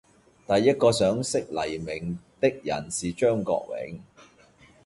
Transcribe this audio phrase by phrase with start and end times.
[0.47, 3.99] 第一個賞識黎明的人是張國榮。